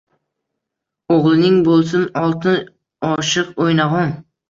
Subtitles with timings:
[1.17, 2.59] O’g’ling bo’lsin oltin
[3.15, 4.21] oshiq o’ynag’on